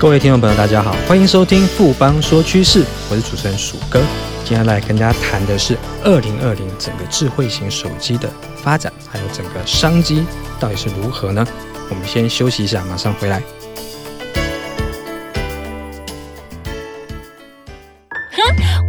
[0.00, 4.00] 各位听众朋友，大家好，欢迎收听富邦说趋势，我是主持人鼠哥。
[4.46, 8.26] 今天来跟大家谈的是二零二零整个智慧型手机的
[8.56, 10.24] 发展，还有整个商机
[10.58, 11.46] 到底是如何呢？
[11.90, 13.42] 我们先休息一下，马上回来。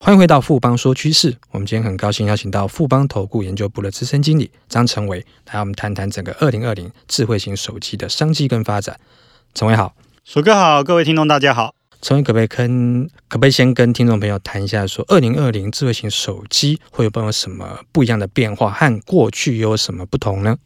[0.00, 1.36] 欢迎回到富邦说趋势。
[1.50, 8.98] 我们今天很高兴邀请到富邦投顾研究部的资深经理张成伟，来我们谈谈整个二零二零智慧型手机的商机跟发展。
[9.54, 9.94] 成伟好，
[10.24, 11.74] 鼠哥好，各位听众大家好。
[12.00, 20.56] 成伟可不可以跟可不可以先跟听众朋友谈一下，说二零二零智慧型手机会有没有什么不一样的变化，和过去有什么不同呢？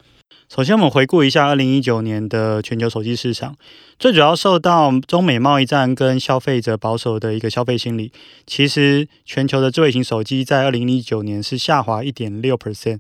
[0.49, 3.57] 首先，我们回顾一下二零一九年的全球手机市场，
[3.99, 8.13] 最主要受到中美贸易战跟消费者保守的一个消费心理。
[8.47, 12.99] 其实，全球的智慧型手机在二零一九年是下滑一点六 percent，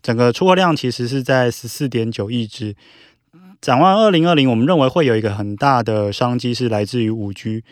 [0.00, 2.74] 整个出货量其实是在十四点九亿只。
[3.60, 7.64] 展望二零二零，我们认为会有一个很大的商机是来自于五 G，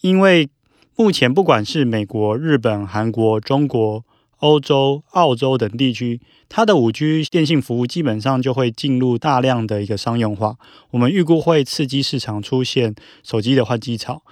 [0.00, 0.48] 因为
[0.96, 4.02] 目前不管是美国、日本、韩国、中国。
[4.38, 10.56] 欧洲、澳洲等地区，它的五 G 电信服务基本上就会进入大量的一个商用化。
[10.90, 14.22] 我们预估会刺激市场出现手机的换机潮。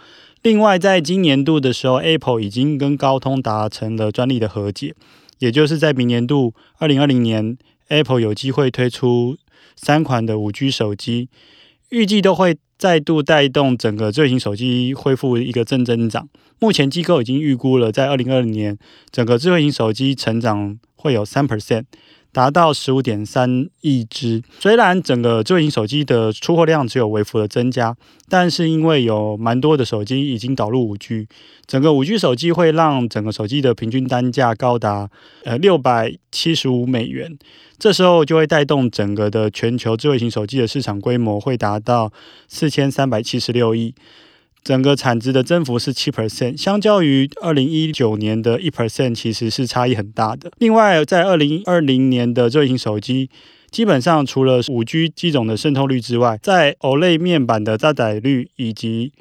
[0.42, 4.94] 另外，在今年度的时候，Apple 已经跟高通达成了专利的和解，
[5.40, 9.36] 也就是在明年度二零二零年，Apple 有机会推出
[9.74, 11.28] 三款的五 G 手机，
[11.90, 12.56] 预计都会。
[12.78, 16.28] 再度带动整个智慧型手机恢复一个正增长。
[16.58, 18.76] 目前机构已经预估了，在二零二零年，
[19.10, 21.84] 整个智慧型手机成长会有三 percent。
[22.36, 24.42] 达到十五点三亿只。
[24.60, 27.96] 虽然整个智慧型手机的出货量只有微幅的增加，
[28.28, 31.28] 但是因为有蛮多的手机已经导入五 G，
[31.66, 35.08] 整个五 G 手机会让整个手机的平均单价高达
[35.44, 37.38] 呃六百七十五美元。
[37.78, 42.12] 这时候就会带动整个的全球智慧型手机的市场规模会达到
[42.48, 43.94] 四千三百七十六亿。
[44.66, 50.50] 整个产值的增幅是七 percent，相较于二零一九年的一 percent，其实是差异很大的。
[50.58, 53.30] 另外，在二零二零年的智型手机，
[53.70, 59.12] 基本上除了五 G 机种的渗透率之外，在 OLED 面板的搭载率以及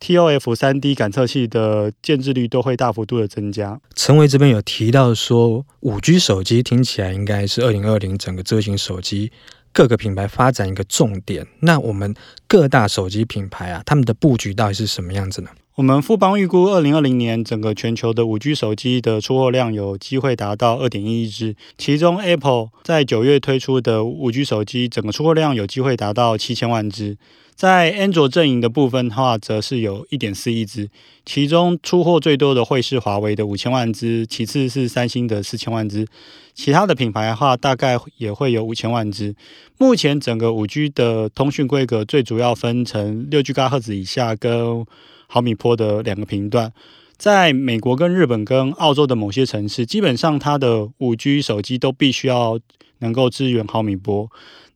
[0.00, 3.80] TOF 三 D 感测器的建置率都会大幅度的增加。
[3.94, 9.30] 陈伟这边有提到说，五 G 手机听起来应该是二零二零整个智型手机。
[9.72, 12.14] 各个品牌发展一个重点，那我们
[12.46, 15.50] 各大手机品牌啊，他们的布局到底是什么样子呢？
[15.80, 27.16] 我们富邦预估，二零二零年整个全球的五 G 手机的出货量有机会达到二点一亿只，其中 Apple 在九月推出的五 G 手机，整个出货量有机会达到七千万只。
[27.56, 30.90] 在安卓阵营的部分的话，则是有一点四亿只，
[31.24, 36.06] 其中出货最多的会是华为的五千万只，其次是三星的四千万只，
[36.52, 39.34] 其他的品牌的话大概也会有五千万只。
[39.78, 44.84] 目前整个五 G 的通讯规格最主要分成六 G 赫兹以下跟
[45.32, 46.72] 毫米波的两个频段，
[47.16, 52.58] 在美国跟日本跟澳洲的某些城市，基本上它的五 G 手机都必须要
[52.98, 54.28] 能够支援毫米波。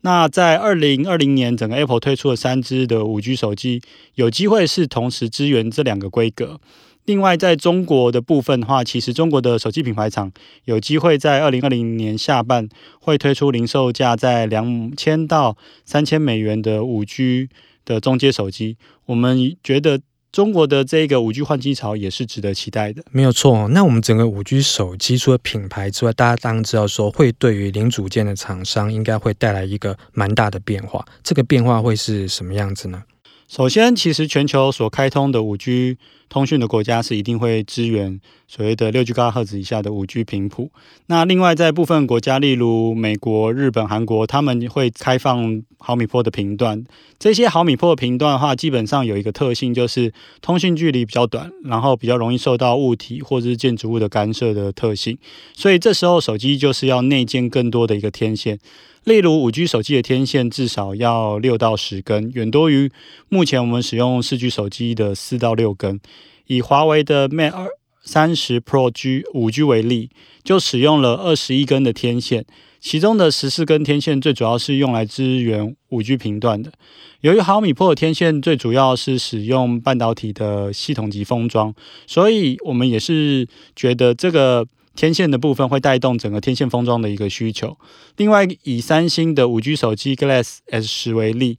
[0.02, 3.82] 那在二零二零年，整个 Apple 推出了三支的五 G 手机，
[4.14, 6.60] 有机会是同时支援这两个规格。
[7.04, 10.30] 另外，在中国的部分的话，其实中国的手机品牌厂
[10.66, 12.68] 有机会在二零二零年下半
[13.00, 17.48] 会推出零售价在两千到三千美元的五 G
[17.84, 18.76] 的中阶手机。
[19.06, 19.98] 我们觉得。
[20.34, 23.68] 中国的这个五 G 换机潮也是值得期待的，没有错。
[23.68, 31.06] 那我们整个五 G 手机除了品牌之外，大家当然知道说会对于零组件的厂商应该会带来一个蛮大的变化。
[31.22, 33.00] 这个变化会是什么样子呢？
[33.46, 35.98] 首先，其实全球所开通的五 G
[36.28, 38.18] 通讯的国家是一定会支援
[38.48, 40.72] 所谓的六 GHz 以下的五 G 频谱。
[41.06, 46.82] 那另外，在部分国家，例如美国、日本、韩国，他们会开放毫米波的频段。
[47.18, 55.16] 这些毫米波的频段的话，基本上有一个特性，就是通讯距离比较短，然后比较容易受到物体或者是建筑物的干涉的特性。
[55.52, 58.58] 所以这时候手机就是要内建更多的一个天线。
[59.04, 62.90] 例如，五 G 手机的天线至少要六到十根，远多于
[63.28, 66.00] 目前我们使用四 G 手机的四到六根。
[66.46, 67.68] 以华为的 Mate 二
[68.02, 70.08] 三十 Pro G 五 G 为例，
[70.42, 72.46] 就使用了二十一根的天线，
[72.80, 76.72] 其中的十四根天线最主要是用来支援五 G 频段的。
[77.20, 81.74] 由于毫米波的天线最主要是使用半导体的系统级封装，
[82.06, 83.46] 所以我们也是
[83.76, 87.76] 觉得这个天线的部分会带动整个天线封装的一个需求。
[88.16, 91.56] 另外，以三星的五 G 手机 Glass S 十为例。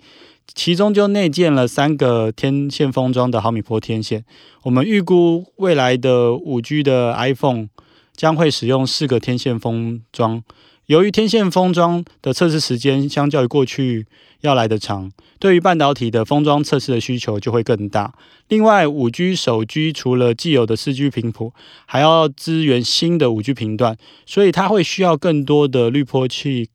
[0.53, 4.23] 其中就内建了三个天线封装的毫米波天线。
[4.61, 7.69] 我们预估未来的五 G 的 iPhone
[8.15, 10.43] 将会使用四个天线封装。
[10.87, 14.05] 由于天线封装的测试时间相较于过去
[14.41, 18.13] 要来得长，对于半导体的封装测试的需求就会更大。
[18.49, 21.53] 另外，五 G 手机除了既有的四 G 频谱，
[21.87, 23.97] 还要支援新的五 G 频段，
[24.27, 26.69] 所以它会需要更多的滤波器。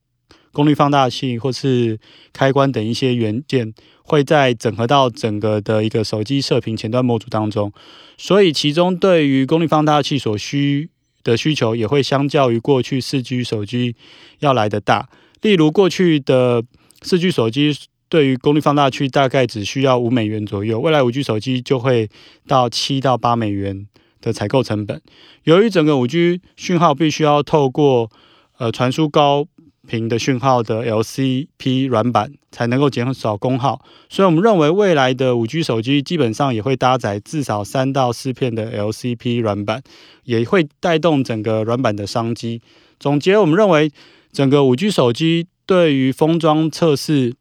[0.52, 1.96] 功率放大器或是
[2.32, 3.72] 开关等一些元件
[4.02, 7.72] 会在整合到整个的一个手机射频前端模组当中，
[8.18, 10.90] 所以其中对于功率放大器所需
[11.22, 13.94] 的需求也会相较于过去四 G 手机
[14.40, 15.08] 要来得大。
[15.43, 16.62] 例如过去的
[17.02, 17.75] 四 G 手机
[18.08, 22.08] 对于功率放大器大概只需要五美元左右，未来五 G 手机就会
[22.46, 23.87] 到七到八美元
[24.20, 25.00] 的采购成本。
[25.44, 28.11] 由于整个五 G 讯号必须要透过
[28.58, 29.46] 呃传输高
[29.87, 39.82] 频的讯号的 LCP 软板才能够减少功耗，所以我们认为未来的五 G 手机基本上也会搭载至少三到四片的 LCP 软板，
[40.25, 42.61] 也会带动整个软板的商机。
[42.99, 43.93] 总结，我们认为
[44.32, 47.35] 整个五 G 手机对于封装测试，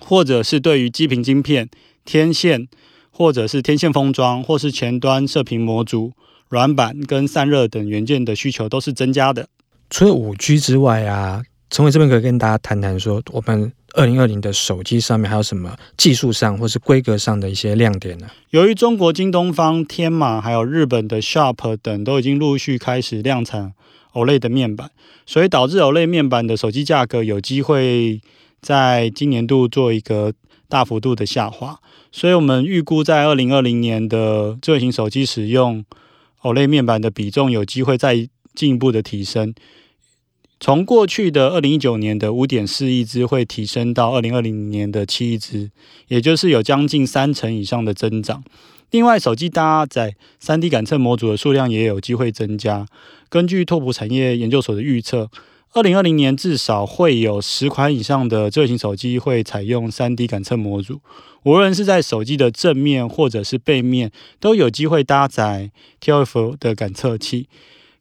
[0.00, 1.68] 或者是对于基频晶片、
[2.04, 2.68] 天线，
[3.10, 6.12] 或者是天线封装，或是前端射频模组、
[6.48, 9.48] 软板跟散热等元件的需求都是增加的。
[9.90, 18.28] 除了五 G 之外啊，承纬这边可以跟大家谈谈说，我们二零二零的手机上面还有什么技术上或是规格上的一些亮点呢？
[18.50, 23.72] 由于中国京东方、天马还有日本的 Sharp 等都已经陆续开始量产
[24.12, 24.90] OLED 的面板，
[25.26, 28.20] 所以导致 OLED 面板的手机价格有机会
[28.60, 30.32] 在今年度做一个
[30.68, 31.80] 大幅度的下滑。
[32.12, 35.84] 所以我们预估在二零二零年的智慧型手机使用
[36.42, 39.52] OLED 面板的比重有机会再进一步的提升。
[40.60, 45.70] 从过去的二零一九年的五点四亿只会提升到二零二零年的七亿只，
[46.08, 48.42] 也就是有将近三成以上的增长。
[48.90, 52.86] 另外，手机搭载三 D 感测模组的数量也有机会增加。
[53.28, 55.28] 根据拓扑产业研究所的预测，
[55.72, 61.00] 二零二零年至少会有十款以上的智慧型手机会采用三 D 感测模组，
[61.42, 67.48] 无论是在手机的正面或者是背面，都有机会搭载 ToF 的感测器。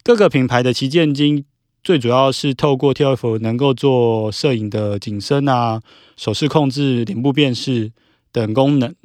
[0.04, 1.46] 各个品牌的旗舰机。
[1.84, 5.82] 最主要是透过 T F 能够做摄影的景深啊、
[6.16, 7.92] 手势控制、脸部辨识
[8.32, 8.96] 等功能。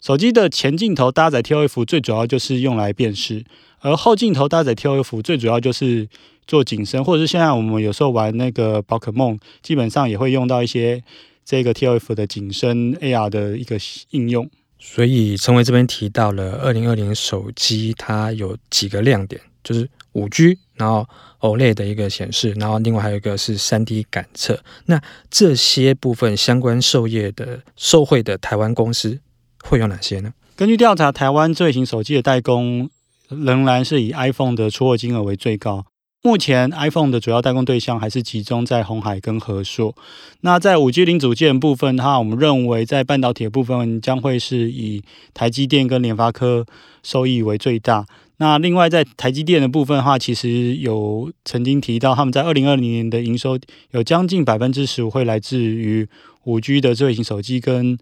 [0.00, 3.42] 手机的前镜头搭载 T F 最主要就是用来辨识；
[3.80, 6.08] 而后镜头搭载 T F 最主要就是
[6.46, 11.02] 做景深，或者是现在我们有时候玩那个宝可梦，基本上也会用到一些
[11.44, 13.76] 这个 T F 的景深 AR 的一个
[14.10, 14.48] 应用。
[14.78, 21.06] 所以承纬这边提到了二零二零手机，它有几个亮点，就是五 G，然后。
[21.40, 24.60] OLED 的一个显示，然后另外还有一个是三 D 感测。
[24.86, 25.00] 那
[25.30, 29.20] 这些部分相关授业的受惠的台湾公司
[29.62, 30.32] 会有哪些呢？
[30.56, 32.90] 根据调查，台湾智慧型手机的代工
[33.28, 35.86] 仍然是以 iPhone 的出货金额为最高。
[36.24, 39.94] 目前 iPhone 的主要代工对象还是集中在鸿海跟和硕。
[40.40, 46.66] 那在五 G 零组件部分，哈，我们认为在半导体的部分将会是以台积电跟联发科
[47.04, 48.06] 收益为最大。
[48.40, 53.58] 那另外在台积电的部分的话，其实有曾经提到，他们在二零二零年的营收
[53.90, 56.08] 有将近百分之十五会来自于
[56.44, 57.98] 五 G 的智慧型手机跟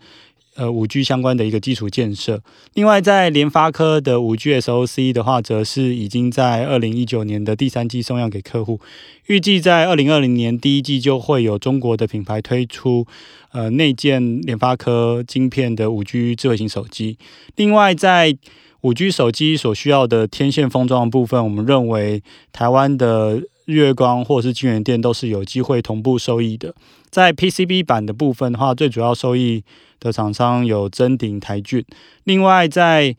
[0.56, 2.42] 呃五 G 相关的一个基础建设。
[2.74, 8.80] 另外在联发科的五 G SoC 的话，则是已经在二零一九年的第三季送样给客户，
[9.26, 13.06] 预计在二零二零年第一季就会有中国的品牌推出
[13.52, 17.18] 呃内建联发科晶片的五 G 智慧型手机。
[17.54, 18.36] 另外在
[18.82, 22.22] 五 G 手机所需要的天线封装部分，我们认为
[22.52, 26.74] 台湾的月光或是金元店都是有机会同步受益的。
[27.10, 29.62] 在 PCB 板的部分的话，最主要受益
[30.00, 31.84] 的厂商有臻鼎、台俊。
[32.24, 33.16] 另外在，在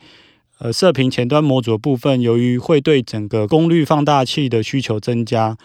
[0.60, 5.58] 呃射频前端模组的部分，由于会对整个功率放大器的需求增加，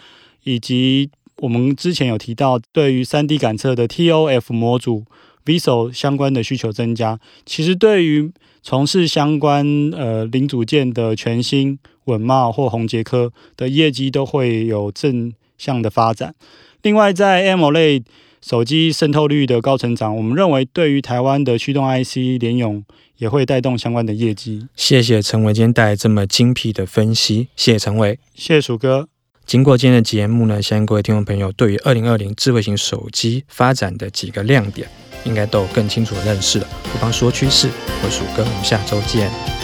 [0.43, 5.05] 以及我们之前有提到对于 3D 感测的 ToF 模组
[5.45, 8.31] VCSEL 相关的需求增加，其实对于
[8.61, 16.33] 从事相关呃零组件的全新稳茂或宏杰科的业绩都会有正向的发展。
[16.81, 18.03] 另外，在 AMOLED
[18.41, 22.83] 手机渗透率的高成长，我们认为对于台湾的驱动 IC 联咏
[23.17, 24.67] 也会带动相关的业绩。
[24.75, 29.07] 谢谢陈伟今天带来这么精辟的分析，谢谢陈伟，谢谢鼠哥。
[29.45, 34.89] 经过今天的节目呢，相信各位听众朋友对于二零二零智慧型手机发展的几个亮点，
[35.23, 36.67] 应该都有更清楚的认识了。
[36.91, 37.69] 不妨说趋势，
[38.03, 39.62] 我是鼠哥，我们下周见。